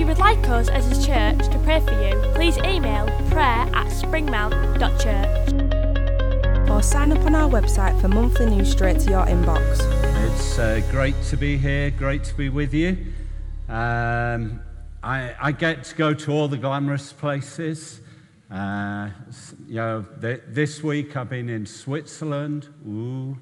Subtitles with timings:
[0.00, 3.68] If you would like us as a church to pray for you, please email prayer
[3.74, 6.70] at springmount.church.
[6.70, 9.78] or sign up on our website for monthly news straight to your inbox.
[10.24, 13.12] It's uh, great to be here, great to be with you.
[13.68, 14.62] Um,
[15.02, 18.00] I, I get to go to all the glamorous places.
[18.50, 19.10] Uh,
[19.68, 23.36] you know, th- this week I've been in Switzerland, woo.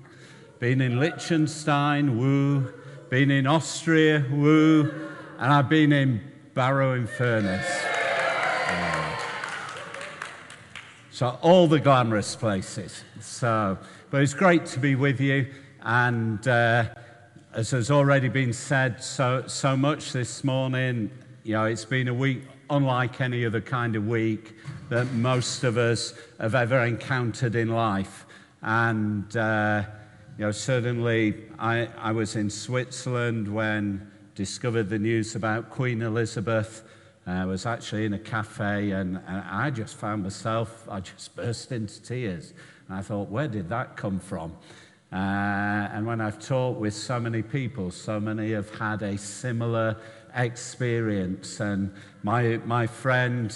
[0.59, 2.75] Been in Liechtenstein, woo.
[3.11, 4.91] Been in Austria, woo.
[5.39, 6.21] And I've been in
[6.59, 7.65] Barrow in Furness.
[11.13, 13.05] So all the glamorous places.
[13.21, 13.79] So,
[14.11, 15.47] but it's great to be with you.
[15.83, 16.87] And uh,
[17.55, 21.13] as has already been said so so much this morning,
[21.45, 24.57] you know, it's been a week unlike any other kind of week
[24.89, 28.27] that most of us have ever encountered in life.
[28.63, 29.85] And uh,
[30.37, 36.85] you know, certainly I, I was in Switzerland when discovered the news about Queen Elizabeth.
[37.27, 42.01] I was actually in a cafe and, I just found myself, I just burst into
[42.01, 42.55] tears.
[42.87, 44.53] And I thought, where did that come from?
[45.13, 49.97] Uh, and when I've talked with so many people, so many have had a similar
[50.37, 51.59] experience.
[51.59, 51.93] And
[52.23, 53.53] my, my friend,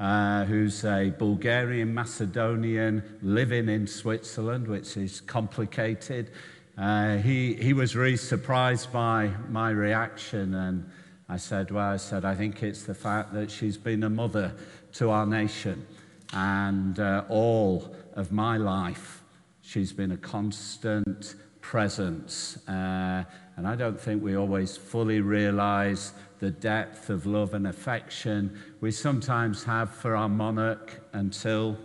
[0.00, 6.32] uh, who's a Bulgarian Macedonian living in Switzerland, which is complicated,
[6.76, 10.54] uh, he, he was really surprised by my reaction.
[10.54, 10.90] And
[11.28, 14.54] I said, Well, I said, I think it's the fact that she's been a mother
[14.94, 15.86] to our nation.
[16.32, 19.22] And uh, all of my life,
[19.62, 22.58] she's been a constant presence.
[22.68, 23.24] Uh,
[23.56, 28.90] and I don't think we always fully realize the depth of love and affection we
[28.90, 31.78] sometimes have for our monarch until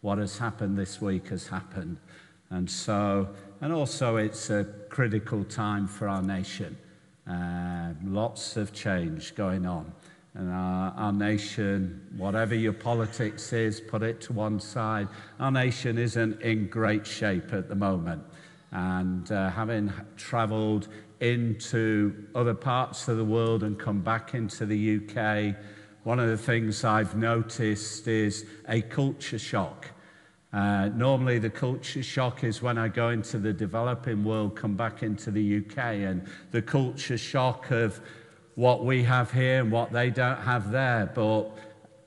[0.00, 1.98] what has happened this week has happened.
[2.50, 3.28] And so,
[3.60, 6.76] and also it's a critical time for our nation.
[7.28, 9.92] Uh, lots of change going on.
[10.34, 15.08] And our, our nation, whatever your politics is, put it to one side.
[15.40, 18.22] Our nation isn't in great shape at the moment.
[18.70, 20.88] And uh, having traveled
[21.20, 25.56] into other parts of the world and come back into the UK,
[26.04, 29.88] one of the things I've noticed is a culture shock.
[30.52, 35.02] Uh, normally, the culture shock is when I go into the developing world, come back
[35.02, 38.00] into the UK, and the culture shock of
[38.54, 41.12] what we have here and what they don't have there.
[41.14, 41.50] But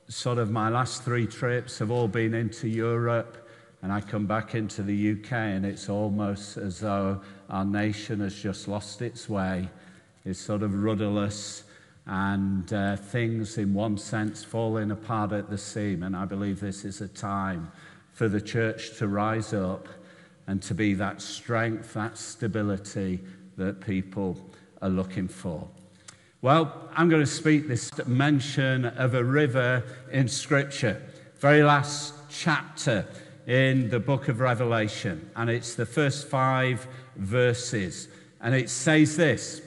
[0.08, 3.48] sort of my last three trips have all been into Europe,
[3.80, 8.34] and I come back into the UK, and it's almost as though our nation has
[8.34, 9.68] just lost its way.
[10.24, 11.62] It's sort of rudderless,
[12.06, 16.02] and uh, things, in one sense, falling apart at the seam.
[16.02, 17.70] And I believe this is a time
[18.12, 19.88] for the church to rise up
[20.46, 23.20] and to be that strength, that stability
[23.56, 24.38] that people
[24.80, 25.68] are looking for.
[26.40, 31.00] Well, I'm going to speak this mention of a river in Scripture,
[31.38, 33.06] very last chapter
[33.46, 36.86] in the book of Revelation, and it's the first five
[37.16, 38.08] verses.
[38.40, 39.62] And it says this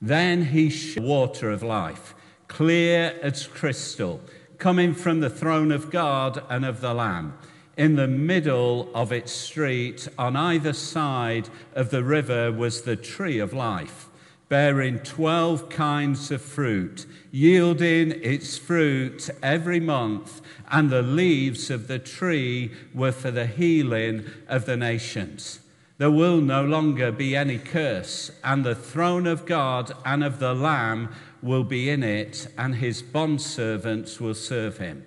[0.00, 2.14] Then he showed water of life,
[2.48, 4.20] clear as crystal,
[4.64, 7.36] coming from the throne of God and of the Lamb.
[7.76, 13.38] In the middle of its street, on either side of the river, was the tree
[13.38, 14.08] of life,
[14.48, 21.98] bearing 12 kinds of fruit, yielding its fruit every month, and the leaves of the
[21.98, 25.60] tree were for the healing of the nations.
[25.98, 30.54] There will no longer be any curse, and the throne of God and of the
[30.54, 31.10] Lamb
[31.44, 35.04] will be in it, and his bondservants will serve him.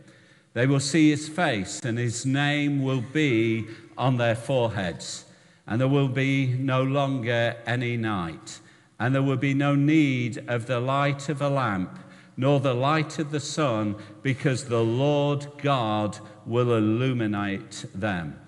[0.54, 3.66] They will see his face, and his name will be
[3.98, 5.25] on their foreheads.
[5.66, 8.60] And there will be no longer any night,
[9.00, 12.00] and there will be no need of the light of a lamp,
[12.38, 18.39] nor the light of the sun, because the Lord God will illuminate them.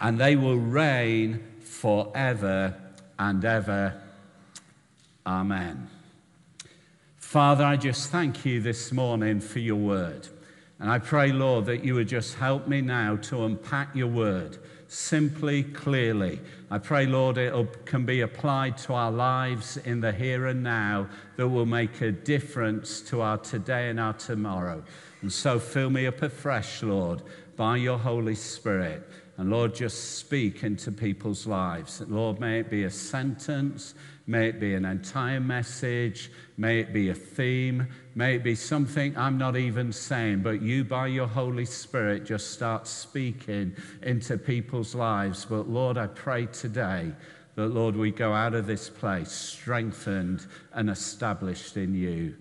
[0.00, 2.74] And they will reign forever
[3.18, 4.00] and ever.
[5.26, 5.93] Amen.
[7.34, 10.28] Father, I just thank you this morning for your word.
[10.78, 14.58] And I pray, Lord, that you would just help me now to unpack your word
[14.86, 16.40] simply, clearly.
[16.70, 17.52] I pray, Lord, it
[17.86, 22.12] can be applied to our lives in the here and now that will make a
[22.12, 24.84] difference to our today and our tomorrow.
[25.20, 27.22] And so fill me up afresh, Lord,
[27.56, 29.10] by your Holy Spirit.
[29.38, 32.00] And Lord, just speak into people's lives.
[32.06, 33.94] Lord, may it be a sentence,
[34.26, 39.16] may it be an entire message, may it be a theme, may it be something
[39.16, 44.94] I'm not even saying, but you, by your Holy Spirit, just start speaking into people's
[44.94, 45.44] lives.
[45.44, 47.12] But Lord, I pray today
[47.56, 52.34] that, Lord, we go out of this place strengthened and established in you.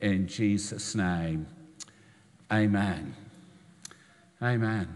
[0.00, 1.46] In Jesus' name,
[2.52, 3.14] amen.
[4.42, 4.88] Amen.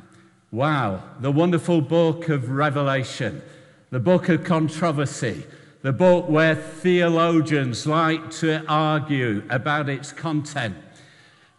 [0.52, 3.42] Wow, the wonderful book of Revelation,
[3.90, 5.44] the book of controversy,
[5.82, 10.76] the book where theologians like to argue about its content.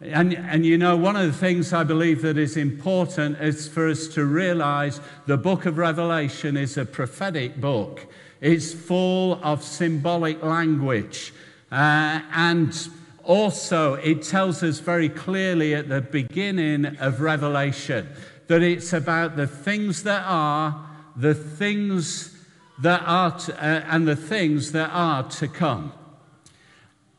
[0.00, 3.88] And, and you know, one of the things I believe that is important is for
[3.88, 8.06] us to realize the book of Revelation is a prophetic book.
[8.40, 11.32] It's full of symbolic language.
[11.70, 12.88] Uh, and
[13.24, 18.08] also, it tells us very clearly at the beginning of Revelation
[18.46, 20.86] that it's about the things that are,
[21.16, 22.33] the things
[22.78, 25.92] that are, to, uh, and the things that are to come.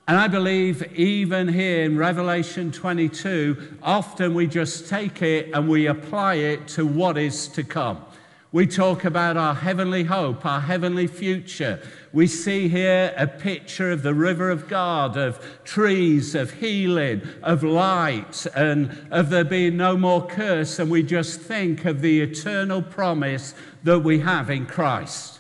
[0.08, 5.88] And I believe even here in Revelation 22, often we just take it and we
[5.88, 8.06] apply it to what is to come.
[8.52, 11.82] We talk about our heavenly hope, our heavenly future.
[12.14, 17.64] We see here a picture of the river of God, of trees, of healing, of
[17.64, 20.80] light, and of there being no more curse.
[20.80, 25.35] And we just think of the eternal promise that we have in Christ.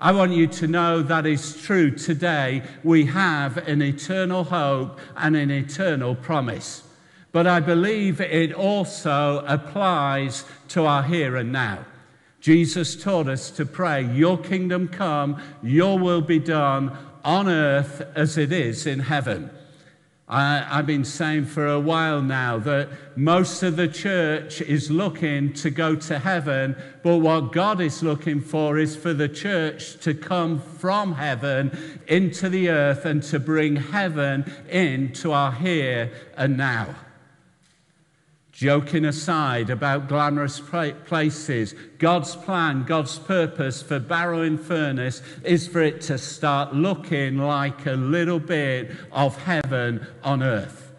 [0.00, 2.62] I want you to know that is true today.
[2.84, 6.84] We have an eternal hope and an eternal promise.
[7.32, 11.84] But I believe it also applies to our here and now.
[12.40, 18.38] Jesus taught us to pray, Your kingdom come, Your will be done on earth as
[18.38, 19.50] it is in heaven.
[20.30, 25.54] I, have been saying for a while now that most of the church is looking
[25.54, 30.12] to go to heaven, but what God is looking for is for the church to
[30.12, 31.76] come from heaven
[32.06, 36.94] into the earth and to bring heaven into our here and now.
[38.58, 45.80] Joking aside about glamorous places, God's plan, God's purpose for Barrow in Furness is for
[45.80, 50.92] it to start looking like a little bit of heaven on earth.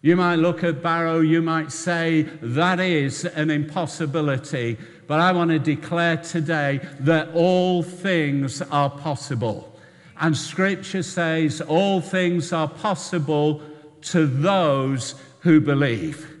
[0.00, 5.52] You might look at Barrow, you might say that is an impossibility, but I want
[5.52, 9.78] to declare today that all things are possible.
[10.18, 13.62] And Scripture says all things are possible
[14.00, 16.37] to those who believe.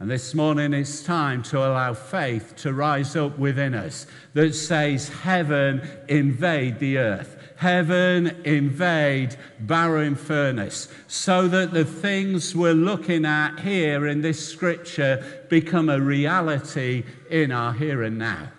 [0.00, 5.08] And this morning it's time to allow faith to rise up within us that says,
[5.08, 7.36] Heaven invade the earth.
[7.56, 10.86] Heaven invade Barrow Furness.
[11.08, 17.50] So that the things we're looking at here in this scripture become a reality in
[17.50, 18.50] our here and now.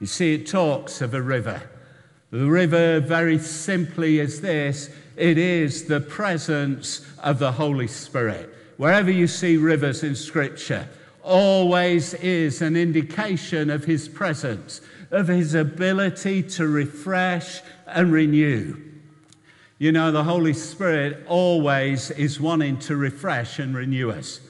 [0.00, 1.62] You see, it talks of a river.
[2.30, 9.10] The river, very simply, is this it is the presence of the Holy Spirit wherever
[9.10, 10.88] you see rivers in Scripture,
[11.22, 14.80] always is an indication of his presence,
[15.10, 18.74] of his ability to refresh and renew.
[19.76, 24.40] You know, the Holy Spirit always is wanting to refresh and renew us.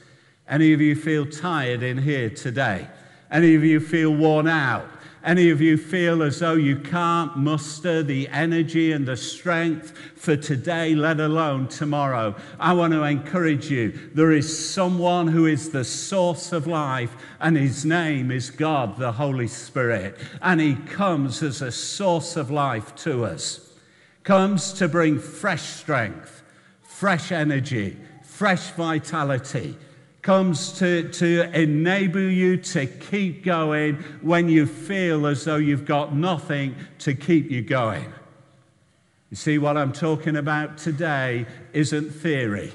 [0.48, 2.86] Any of you feel tired in here today?
[3.32, 4.88] Any of you feel worn out?
[5.22, 10.34] Any of you feel as though you can't muster the energy and the strength for
[10.34, 12.34] today, let alone tomorrow?
[12.58, 13.92] I want to encourage you.
[14.14, 19.12] There is someone who is the source of life, and his name is God, the
[19.12, 20.16] Holy Spirit.
[20.40, 23.74] And he comes as a source of life to us,
[24.24, 26.42] comes to bring fresh strength,
[26.82, 29.76] fresh energy, fresh vitality
[30.22, 36.14] comes to, to enable you to keep going when you feel as though you've got
[36.14, 38.12] nothing to keep you going.
[39.30, 42.72] You see, what I'm talking about today isn't theory.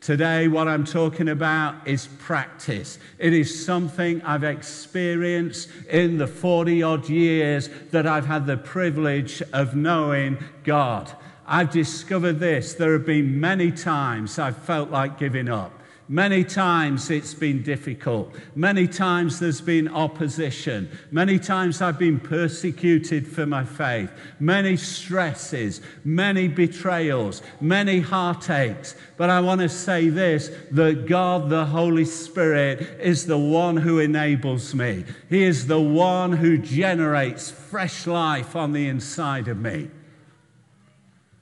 [0.00, 2.98] Today, what I'm talking about is practice.
[3.20, 9.42] It is something I've experienced in the 40 odd years that I've had the privilege
[9.52, 11.12] of knowing God.
[11.46, 12.74] I've discovered this.
[12.74, 15.81] There have been many times I've felt like giving up.
[16.08, 18.34] Many times it's been difficult.
[18.56, 20.90] Many times there's been opposition.
[21.10, 24.10] Many times I've been persecuted for my faith.
[24.40, 28.96] Many stresses, many betrayals, many heartaches.
[29.16, 34.00] But I want to say this that God, the Holy Spirit, is the one who
[34.00, 35.04] enables me.
[35.28, 39.88] He is the one who generates fresh life on the inside of me.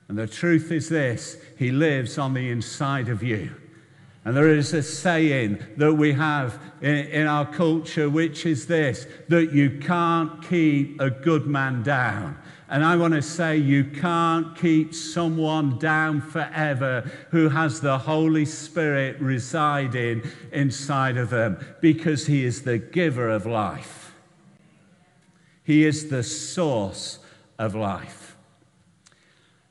[0.07, 3.55] And the truth is this He lives on the inside of you.
[4.25, 9.07] And there is a saying that we have in, in, our culture, which is this
[9.29, 12.37] that you can't keep a good man down.
[12.69, 18.45] And I want to say you can't keep someone down forever who has the Holy
[18.45, 20.23] Spirit residing
[20.53, 24.15] inside of them because he is the giver of life,
[25.65, 27.21] he is the source
[27.59, 28.37] of life.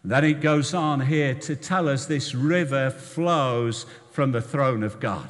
[0.04, 5.00] Then it goes on here to tell us this river flows from the throne of
[5.00, 5.30] God.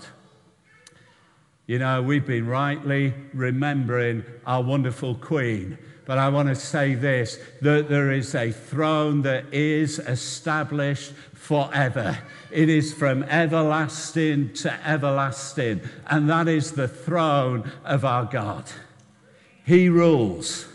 [1.65, 5.77] You know, we've been rightly remembering our wonderful Queen.
[6.05, 12.17] But I want to say this that there is a throne that is established forever.
[12.49, 15.81] It is from everlasting to everlasting.
[16.07, 18.65] And that is the throne of our God.
[19.63, 20.67] He rules,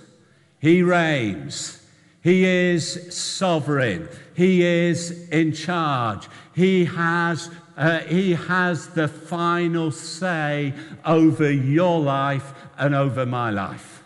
[0.61, 1.84] He reigns.
[2.25, 4.09] He is sovereign.
[4.35, 6.27] He is in charge.
[6.55, 10.73] He has, uh, he has the final say
[11.05, 14.03] over your life and over my life.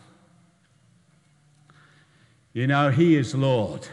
[2.52, 3.86] You know, He is Lord.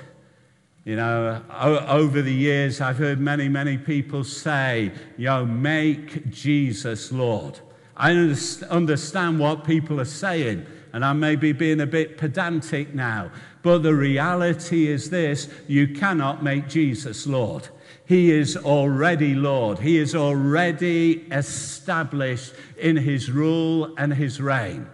[0.86, 1.44] You know,
[1.88, 7.60] over the years, I've heard many, many people say, know, make Jesus Lord.
[7.96, 13.32] I understand what people are saying, and I may be being a bit pedantic now,
[13.66, 17.68] but the reality is this you cannot make Jesus Lord.
[18.06, 19.80] He is already Lord.
[19.80, 24.88] He is already established in his rule and his reign.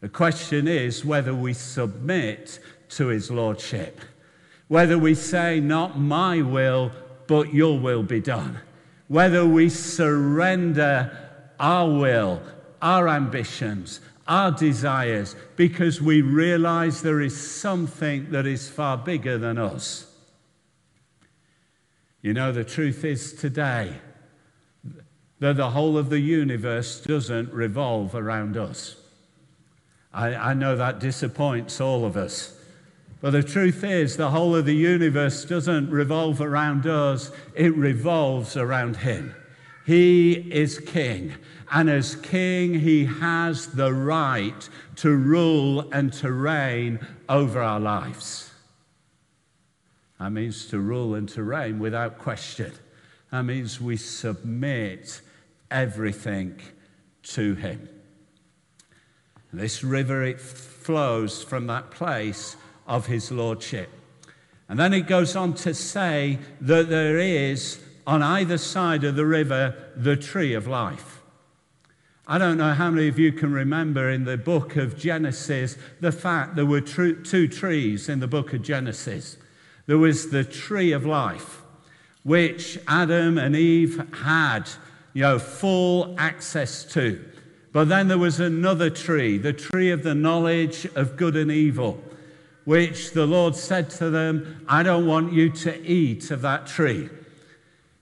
[0.00, 2.60] The question is whether we submit
[2.96, 4.00] to his lordship,
[4.68, 6.92] whether we say, Not my will,
[7.26, 8.58] but your will be done,
[9.08, 11.14] whether we surrender
[11.60, 12.40] our will,
[12.80, 19.58] our ambitions, our desires because we realize there is something that is far bigger than
[19.58, 20.14] us.
[22.20, 23.94] You know, the truth is today
[25.40, 28.96] that the whole of the universe doesn't revolve around us.
[30.12, 32.54] I, I know that disappoints all of us.
[33.20, 38.56] But the truth is, the whole of the universe doesn't revolve around us, it revolves
[38.56, 39.34] around Him.
[39.88, 41.32] He is king.
[41.72, 48.50] And as king, he has the right to rule and to reign over our lives.
[50.20, 52.70] That means to rule and to reign without question.
[53.30, 55.22] That means we submit
[55.70, 56.60] everything
[57.22, 57.88] to him.
[59.54, 63.88] This river, it flows from that place of his lordship.
[64.68, 69.26] And then it goes on to say that there is on either side of the
[69.26, 71.20] river the tree of life.
[72.26, 76.10] I don't know how many of you can remember in the book of Genesis the
[76.10, 79.36] fact there were two trees in the book of Genesis.
[79.84, 81.60] There was the tree of life,
[82.22, 84.70] which Adam and Eve had,
[85.12, 87.22] you know, full access to.
[87.72, 92.02] But then there was another tree, the tree of the knowledge of good and evil,
[92.64, 97.10] which the Lord said to them, I don't want you to eat of that tree.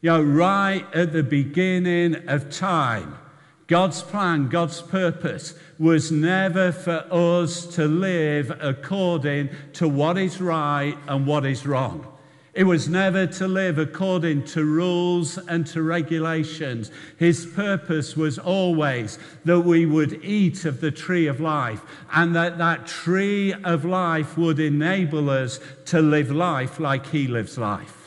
[0.06, 3.18] You know, right at the beginning of time,
[3.66, 10.96] God's plan, God's purpose was never for us to live according to what is right
[11.08, 12.06] and what is wrong.
[12.54, 16.92] It was never to live according to rules and to regulations.
[17.18, 21.82] His purpose was always that we would eat of the tree of life
[22.12, 27.58] and that that tree of life would enable us to live life like he lives
[27.58, 28.05] life.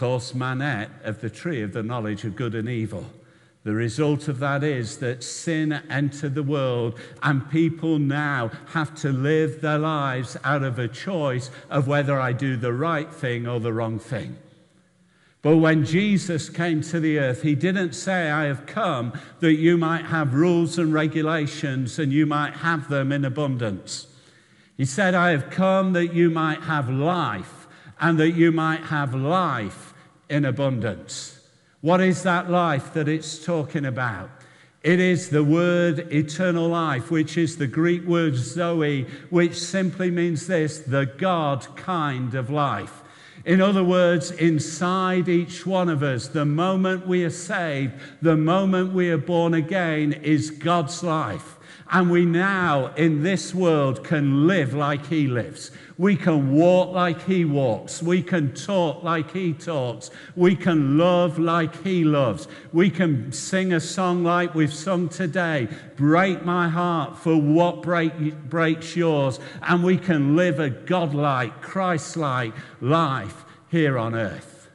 [0.00, 3.04] Course, man ate of the tree of the knowledge of good and evil.
[3.64, 9.12] The result of that is that sin entered the world, and people now have to
[9.12, 13.60] live their lives out of a choice of whether I do the right thing or
[13.60, 14.38] the wrong thing.
[15.42, 19.76] But when Jesus came to the earth, he didn't say, I have come that you
[19.76, 24.06] might have rules and regulations and you might have them in abundance.
[24.78, 27.68] He said, I have come that you might have life
[28.00, 29.89] and that you might have life
[30.30, 31.40] in abundance.
[31.80, 34.30] What is that life that it's talking about?
[34.82, 40.46] It is the word eternal life, which is the Greek word zoe, which simply means
[40.46, 43.02] this the God kind of life.
[43.44, 48.92] In other words, inside each one of us, the moment we are saved, the moment
[48.92, 51.56] we are born again, is God's life.
[51.92, 55.72] And we now, in this world, can live like He lives.
[55.98, 58.00] We can walk like He walks.
[58.00, 60.12] We can talk like He talks.
[60.36, 62.46] We can love like He loves.
[62.72, 65.66] We can sing a song like we've sung today
[65.96, 69.40] Break my heart for what break, breaks yours.
[69.60, 74.70] And we can live a godlike, Christ like life here on earth.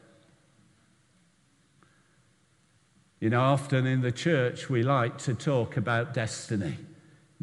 [3.21, 6.77] You know, often in the church, we like to talk about destiny.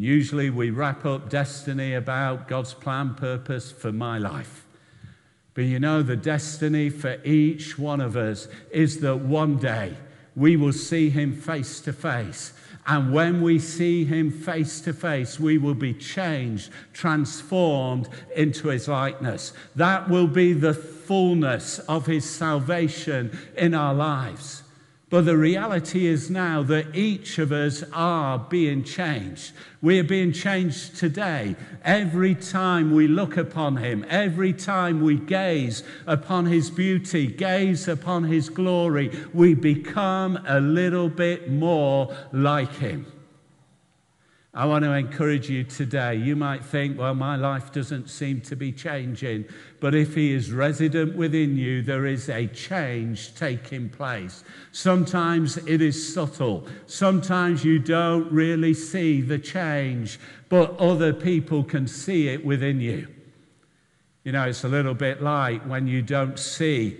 [0.02, 4.66] Usually we wrap up destiny about God's plan, purpose for my life.
[5.54, 9.96] But you know, the destiny for each one of us is that one day
[10.34, 12.52] we will see Him face to face.
[12.84, 18.88] And when we see Him face to face, we will be changed, transformed into His
[18.88, 19.52] likeness.
[19.76, 24.61] That will be the fullness of His salvation in our lives.
[25.12, 29.52] But the reality is now that each of us are being changed.
[29.82, 31.54] We are being changed today.
[31.84, 38.24] Every time we look upon Him, every time we gaze upon His beauty, gaze upon
[38.24, 43.11] His glory, we become a little bit more like Him.
[44.54, 46.14] I want to encourage you today.
[46.14, 49.46] You might think, well, my life doesn't seem to be changing.
[49.80, 54.44] But if He is resident within you, there is a change taking place.
[54.70, 56.66] Sometimes it is subtle.
[56.86, 63.08] Sometimes you don't really see the change, but other people can see it within you.
[64.22, 66.98] You know, it's a little bit like when you don't see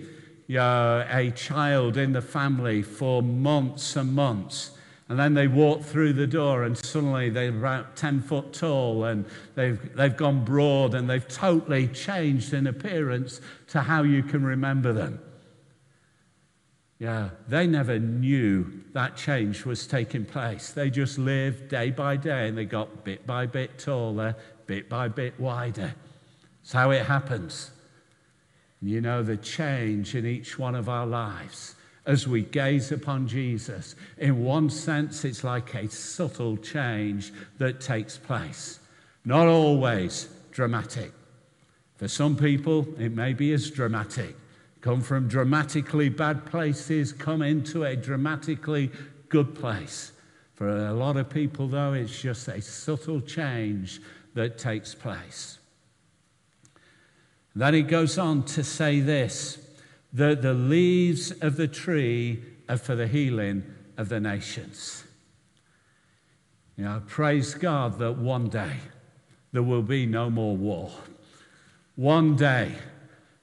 [0.49, 4.71] know, a child in the family for months and months
[5.09, 9.25] and then they walk through the door, and suddenly they're about 10 foot tall, and
[9.55, 14.93] they've, they've gone broad, and they've totally changed in appearance to how you can remember
[14.93, 15.19] them.
[16.99, 20.71] Yeah, they never knew that change was taking place.
[20.71, 25.09] They just lived day by day, and they got bit by bit taller, bit by
[25.09, 25.95] bit wider.
[26.61, 27.71] It's how it happens.
[28.81, 33.95] You know, the change in each one of our lives as we gaze upon Jesus.
[34.17, 38.79] In one sense, it's like a subtle change that takes place,
[39.25, 41.11] not always dramatic.
[41.95, 44.35] For some people, it may be as dramatic.
[44.81, 48.91] Come from dramatically bad places, come into a dramatically
[49.29, 50.11] good place.
[50.55, 54.01] For a lot of people, though, it's just a subtle change
[54.33, 55.59] that takes place.
[57.55, 59.62] Then he goes on to say this
[60.13, 63.63] the, the leaves of the tree are for the healing
[63.97, 65.03] of the nations.
[66.77, 68.77] You know, praise God that one day
[69.51, 70.91] there will be no more war.
[71.95, 72.75] One day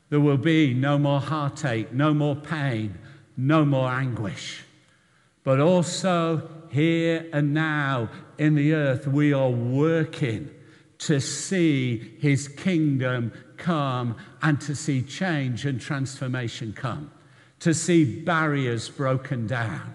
[0.09, 2.98] there will be no more heartache, no more pain,
[3.37, 4.64] no more anguish.
[5.44, 10.50] But also here and now in the earth, we are working
[10.98, 17.12] to see his kingdom come and to see change and transformation come,
[17.61, 19.94] to see barriers broken down.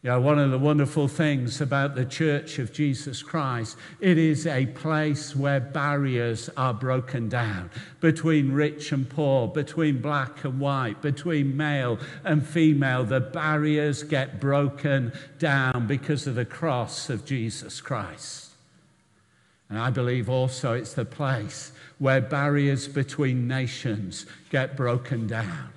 [0.00, 4.46] You know, one of the wonderful things about the Church of Jesus Christ, it is
[4.46, 11.02] a place where barriers are broken down between rich and poor, between black and white,
[11.02, 13.02] between male and female.
[13.02, 18.47] The barriers get broken down because of the cross of Jesus Christ.
[19.70, 25.72] And I believe also it's the place where barriers between nations get broken down.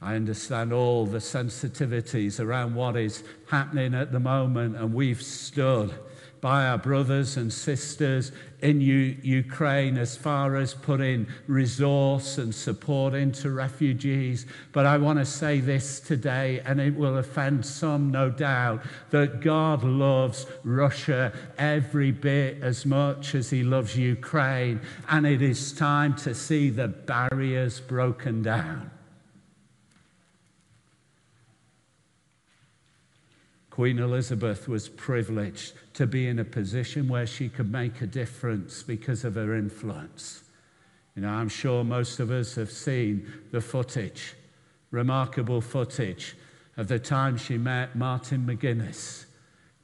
[0.00, 5.94] I understand all the sensitivities around what is happening at the moment, and we've stood
[6.40, 13.14] by our brothers and sisters in U- Ukraine as far as putting resource and support
[13.14, 14.46] into refugees.
[14.72, 19.40] But I want to say this today, and it will offend some, no doubt, that
[19.40, 24.80] God loves Russia every bit as much as he loves Ukraine.
[25.08, 28.90] And it is time to see the barriers broken down.
[33.76, 38.82] Queen Elizabeth was privileged to be in a position where she could make a difference
[38.82, 40.44] because of her influence.
[41.14, 44.32] You know, I'm sure most of us have seen the footage,
[44.90, 46.36] remarkable footage
[46.78, 49.26] of the time she met Martin McGuinness.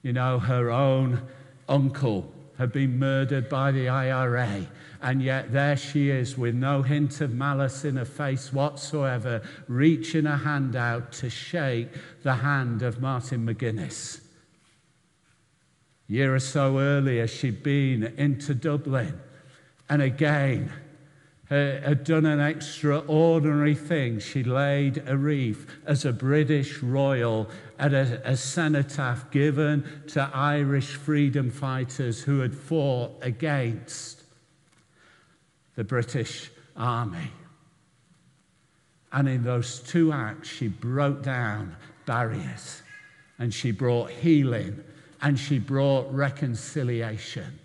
[0.01, 1.21] You know, her own
[1.69, 4.67] uncle had been murdered by the IRA.
[5.01, 10.25] And yet there she is with no hint of malice in her face whatsoever, reaching
[10.25, 11.89] a hand out to shake
[12.23, 14.21] the hand of Martin McGuinness.
[16.09, 19.19] A year or so earlier, she'd been into Dublin.
[19.89, 20.71] And again,
[21.53, 24.17] Uh, had done an extraordinary thing.
[24.17, 30.95] She laid a wreath as a British royal at a, a cenotaph given to Irish
[30.95, 34.23] freedom fighters who had fought against
[35.75, 37.29] the British Army.
[39.11, 41.75] And in those two acts, she broke down
[42.07, 42.81] barriers
[43.37, 44.83] and she brought healing
[45.21, 47.59] and she brought reconciliation.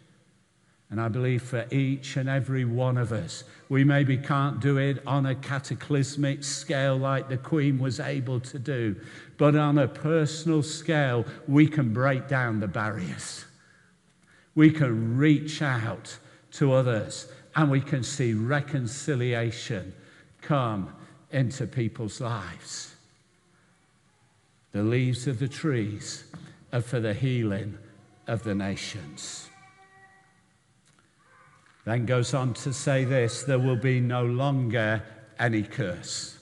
[0.91, 5.03] And I believe for each and every one of us, we maybe can't do it
[5.07, 8.97] on a cataclysmic scale like the Queen was able to do,
[9.37, 13.45] but on a personal scale, we can break down the barriers.
[14.55, 16.17] We can reach out
[16.53, 19.93] to others and we can see reconciliation
[20.41, 20.95] come
[21.31, 22.95] into people's lives.
[24.73, 26.25] The leaves of the trees
[26.73, 27.77] are for the healing
[28.27, 29.48] of the nations.
[31.89, 35.03] Then goes on to say this there will be no longer
[35.39, 36.39] any curse.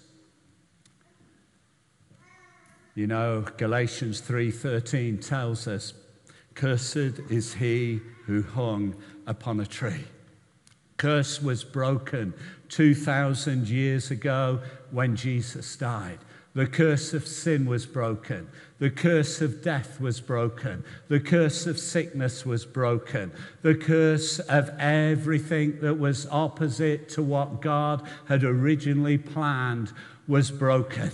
[2.96, 5.94] You know, Galatians 3:13 tells us,
[6.54, 10.06] "Cursed is he who hung upon a tree."
[10.96, 12.34] Curse was broken
[12.68, 16.18] 2,000 years ago when Jesus died.
[16.56, 18.48] The curse of sin was broken.
[18.78, 20.84] The curse of death was broken.
[21.08, 23.30] The curse of sickness was broken.
[23.60, 29.92] The curse of everything that was opposite to what God had originally planned
[30.26, 31.10] was broken.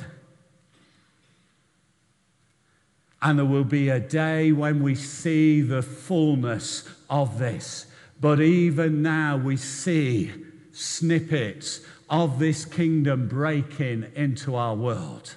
[3.20, 7.87] And there will be a day when we see the fullness of this.
[8.20, 10.31] But even now, we see
[10.70, 11.81] snippets
[12.12, 15.35] of this kingdom breaking into our world.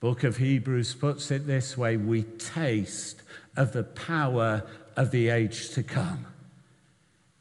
[0.00, 3.22] Book of Hebrews puts it this way we taste
[3.58, 4.64] of the power
[4.96, 6.24] of the age to come.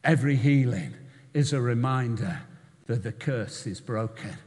[0.04, 0.96] Every healing
[1.34, 2.42] is a reminder
[2.88, 4.38] that the curse is broken.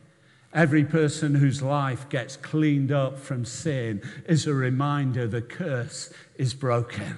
[0.52, 6.52] Every person whose life gets cleaned up from sin is a reminder the curse is
[6.52, 7.16] broken.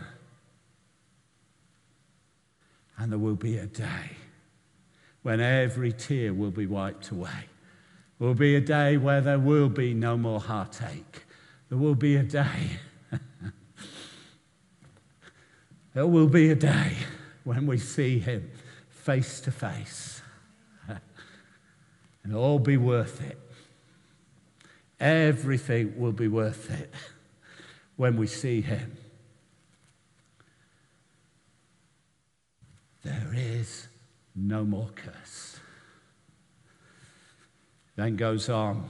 [2.96, 4.19] And there will be a day
[5.22, 7.46] when every tear will be wiped away.
[8.18, 11.24] There will be a day where there will be no more heartache.
[11.68, 12.78] There will be a day.
[15.94, 16.96] there will be a day
[17.44, 18.50] when we see him
[18.88, 20.22] face to face.
[22.22, 23.38] And all be worth it.
[25.00, 26.92] Everything will be worth it
[27.96, 28.98] when we see him.
[33.02, 33.88] There is
[34.40, 35.58] no more curse.
[37.96, 38.88] Then goes on.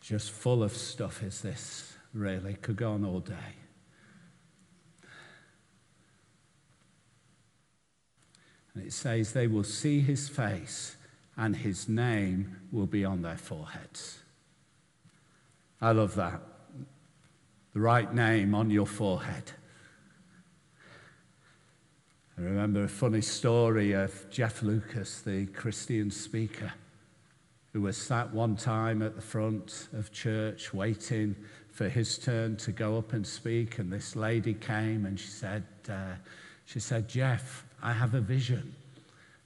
[0.00, 2.54] Just full of stuff is this, really.
[2.54, 3.34] Could go on all day.
[8.74, 10.96] And it says, They will see his face,
[11.36, 14.20] and his name will be on their foreheads.
[15.80, 16.40] I love that.
[17.74, 19.52] The right name on your forehead.
[22.38, 26.72] I remember a funny story of Jeff Lucas, the Christian speaker,
[27.72, 31.34] who was sat one time at the front of church waiting
[31.72, 33.80] for his turn to go up and speak.
[33.80, 36.14] And this lady came and she said, uh,
[36.64, 38.72] she said, Jeff, I have a vision.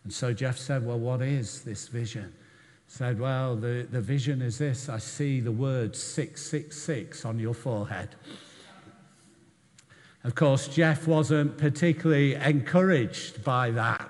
[0.05, 2.35] And so Jeff said, Well, what is this vision?
[2.89, 8.11] Said, Well, the, the vision is this I see the word 666 on your forehead.
[10.25, 14.09] Of course, Jeff wasn't particularly encouraged by that,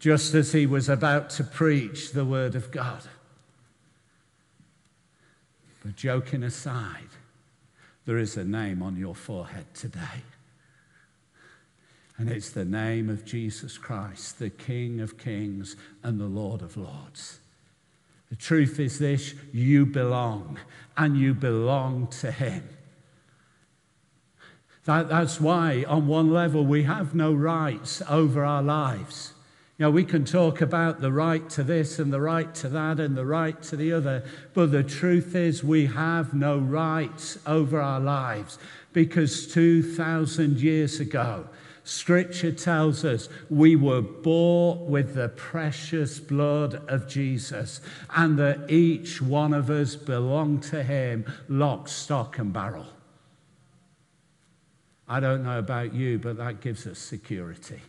[0.00, 3.02] just as he was about to preach the Word of God.
[5.84, 7.08] But joking aside,
[8.04, 10.24] there is a name on your forehead today.
[12.16, 16.76] And it's the name of Jesus Christ, the King of Kings and the Lord of
[16.76, 17.38] Lords.
[18.28, 20.58] The truth is this you belong,
[20.96, 22.68] and you belong to Him.
[24.88, 29.34] That, that's why, on one level, we have no rights over our lives.
[29.76, 32.98] You know, we can talk about the right to this and the right to that
[32.98, 34.24] and the right to the other,
[34.54, 38.58] but the truth is we have no rights over our lives
[38.94, 41.46] because 2,000 years ago,
[41.84, 47.82] Scripture tells us we were bought with the precious blood of Jesus
[48.16, 52.86] and that each one of us belonged to Him lock, stock, and barrel.
[55.08, 57.80] I don't know about you, but that gives us security.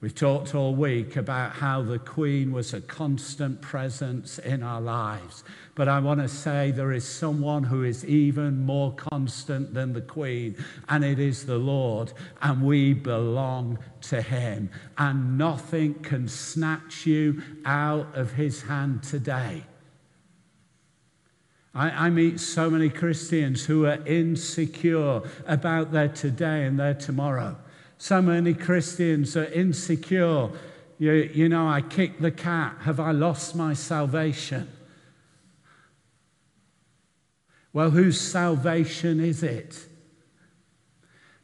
[0.00, 5.42] We've talked all week about how the Queen was a constant presence in our lives.
[5.74, 10.00] But I want to say there is someone who is even more constant than the
[10.00, 10.54] Queen,
[10.88, 12.12] and it is the Lord,
[12.42, 14.70] and we belong to Him.
[14.98, 19.64] And nothing can snatch you out of His hand today.
[21.78, 27.56] I, I, meet so many Christians who are insecure about their today and their tomorrow.
[27.98, 30.50] So many Christians are insecure.
[30.98, 32.78] You, you know, I kicked the cat.
[32.80, 34.68] Have I lost my salvation?
[37.72, 39.86] Well, whose salvation is it?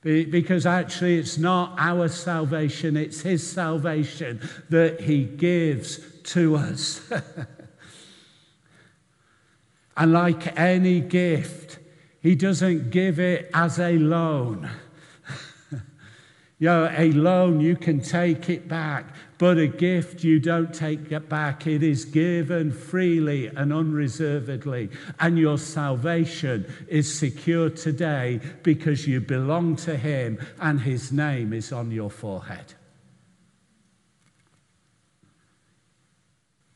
[0.03, 7.01] Because actually, it's not our salvation, it's His salvation that He gives to us.
[9.97, 11.79] and like any gift,
[12.21, 14.71] He doesn't give it as a loan.
[16.61, 19.07] You know, a loan, you can take it back,
[19.39, 21.67] but a gift, you don't take it back.
[21.67, 24.89] It is given freely and unreservedly.
[25.19, 31.73] And your salvation is secure today because you belong to Him and His name is
[31.73, 32.73] on your forehead.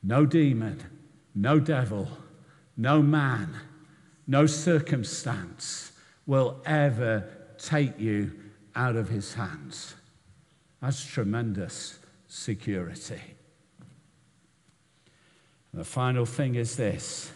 [0.03, 0.83] No demon,
[1.35, 2.09] no devil,
[2.79, 3.55] no man,
[4.27, 5.93] no circumstance
[6.27, 8.33] will ever take you
[8.75, 9.97] out of his hands.
[10.81, 13.21] That's tremendous security.
[15.73, 17.33] And the final thing is this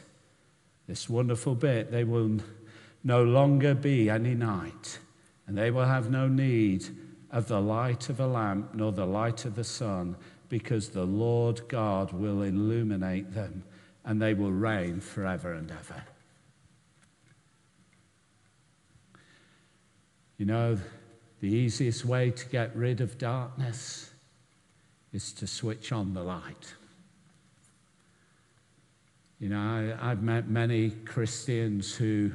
[0.86, 2.38] this wonderful bit they will
[3.04, 4.98] no longer be any night,
[5.46, 6.86] and they will have no need
[7.30, 10.16] of the light of a lamp nor the light of the sun,
[10.48, 13.64] because the Lord God will illuminate them,
[14.04, 16.02] and they will reign forever and ever.
[20.38, 20.78] You know,
[21.40, 24.10] the easiest way to get rid of darkness
[25.12, 26.74] is to switch on the light.
[29.38, 32.30] You know, I, have met many Christians who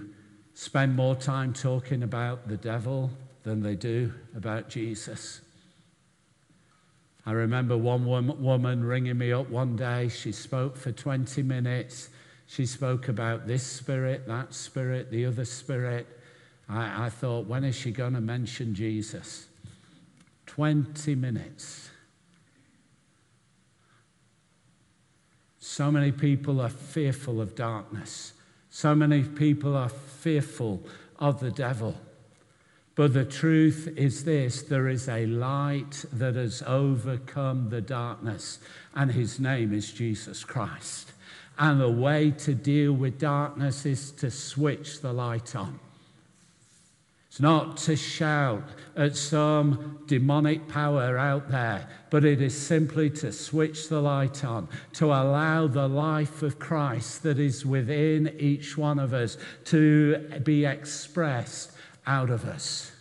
[0.53, 3.09] spend more time talking about the devil
[3.43, 5.39] than they do about Jesus.
[7.27, 10.07] I remember one woman ringing me up one day.
[10.07, 12.07] She spoke for 20 minutes.
[12.45, 16.07] She spoke about this spirit, that spirit, the other spirit.
[16.69, 19.47] I, I thought, when is she going to mention Jesus?
[20.45, 21.89] 20 minutes.
[25.59, 28.31] So many people are fearful of darkness.
[28.69, 30.81] So many people are fearful
[31.19, 31.93] of the devil.
[32.97, 38.57] But the truth is this there is a light that has overcome the darkness,
[38.95, 41.13] and his name is Jesus Christ.
[41.59, 45.79] And the way to deal with darkness is to switch the light on.
[47.27, 48.63] It's not to shout
[48.95, 54.69] at some demonic power out there, but it is simply to switch the light on,
[54.93, 60.65] to allow the life of Christ that is within each one of us to be
[60.65, 61.73] expressed
[62.07, 62.91] out of us.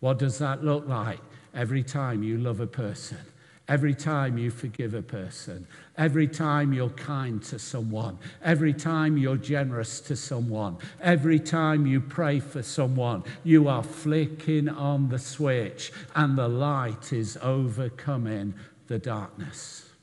[0.00, 1.20] What does that look like
[1.54, 3.18] every time you love a person?
[3.66, 9.38] Every time you forgive a person, every time you're kind to someone, every time you're
[9.38, 15.92] generous to someone, every time you pray for someone, you are flicking on the switch
[16.14, 18.52] and the light is overcoming
[18.86, 19.93] the darkness.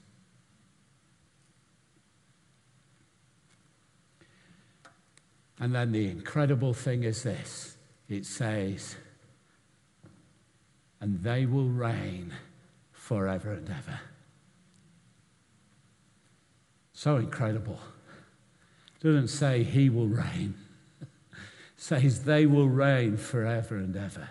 [5.61, 7.77] And then the incredible thing is this
[8.09, 8.95] it says,
[10.99, 12.33] and they will reign
[12.91, 13.99] forever and ever.
[16.93, 17.79] So incredible.
[19.01, 20.55] Doesn't say he will reign.
[21.77, 24.29] Says they will reign forever and ever.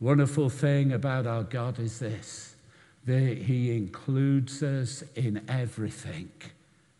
[0.00, 2.54] Wonderful thing about our God is this
[3.04, 6.30] that he includes us in everything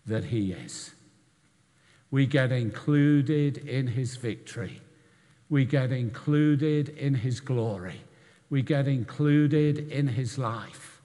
[0.04, 0.94] that he is.
[2.14, 4.80] We get included in his victory.
[5.48, 8.00] We get included in his glory
[8.54, 11.00] we get included in his life.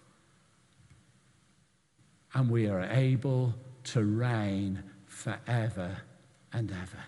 [2.35, 5.97] And we are able to reign forever
[6.53, 7.03] and ever.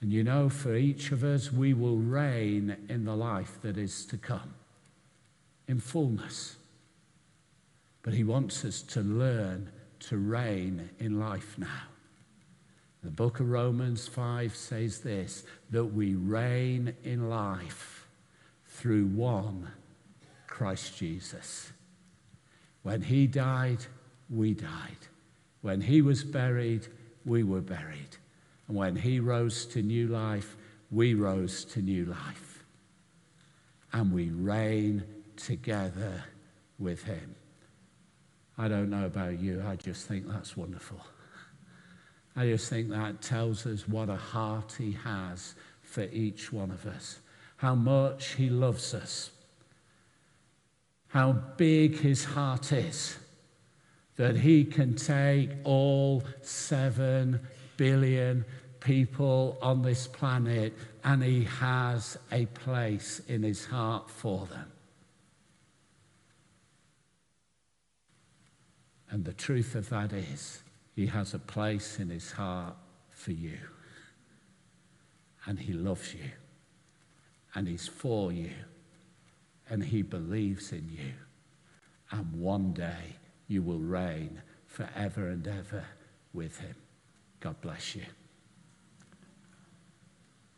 [0.00, 4.04] And you know, for each of us, we will reign in the life that is
[4.06, 4.54] to come
[5.68, 6.56] in fullness.
[8.02, 9.70] But he wants us to learn
[10.08, 11.89] to reign in life now.
[13.02, 18.06] The book of Romans 5 says this that we reign in life
[18.66, 19.70] through one,
[20.46, 21.72] Christ Jesus.
[22.82, 23.86] When he died,
[24.28, 24.98] we died.
[25.62, 26.86] When he was buried,
[27.24, 28.16] we were buried.
[28.68, 30.56] And when he rose to new life,
[30.90, 32.64] we rose to new life.
[33.92, 35.02] and we reign
[35.36, 36.24] together
[36.78, 37.34] with him.
[38.56, 41.00] I don't know about you, I just think that's wonderful.
[42.40, 46.86] I just think that tells us what a heart he has for each one of
[46.86, 47.18] us,
[47.58, 49.30] how much he loves us,
[51.08, 53.18] how big his heart is,
[54.16, 57.40] that he can take all seven
[57.76, 58.46] billion
[58.80, 60.72] people on this planet
[61.04, 64.72] and he has a place in his heart for them.
[69.10, 70.62] And the truth of that is,
[71.00, 72.76] he has a place in his heart
[73.08, 73.56] for you.
[75.46, 76.30] And he loves you.
[77.54, 78.50] And he's for you.
[79.70, 81.12] And he believes in you.
[82.10, 83.16] And one day
[83.48, 85.86] you will reign forever and ever
[86.34, 86.74] with him.
[87.40, 88.04] God bless you.